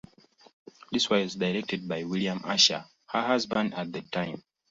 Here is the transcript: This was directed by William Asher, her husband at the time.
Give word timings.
This 0.91 1.07
was 1.11 1.35
directed 1.35 1.87
by 1.87 2.05
William 2.05 2.41
Asher, 2.43 2.85
her 3.05 3.21
husband 3.21 3.75
at 3.75 3.93
the 3.93 4.01
time. 4.01 4.41